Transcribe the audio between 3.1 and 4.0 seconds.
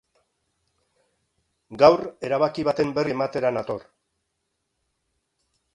ematera nator.